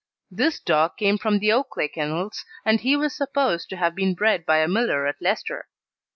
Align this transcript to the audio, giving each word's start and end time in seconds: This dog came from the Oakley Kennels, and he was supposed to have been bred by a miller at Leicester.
This 0.31 0.59
dog 0.59 0.97
came 0.97 1.19
from 1.19 1.37
the 1.37 1.51
Oakley 1.51 1.87
Kennels, 1.87 2.43
and 2.65 2.81
he 2.81 2.95
was 2.95 3.15
supposed 3.15 3.69
to 3.69 3.75
have 3.77 3.93
been 3.93 4.15
bred 4.15 4.47
by 4.47 4.57
a 4.57 4.67
miller 4.67 5.05
at 5.05 5.21
Leicester. 5.21 5.67